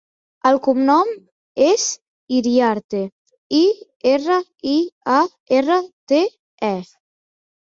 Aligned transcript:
El 0.51 0.55
cognom 0.67 1.11
és 1.65 1.83
Iriarte: 2.39 3.03
i, 3.59 3.61
erra, 4.15 4.39
i, 4.75 4.77
a, 5.17 5.21
erra, 5.61 5.79
te, 6.13 6.25
e. 6.73 6.75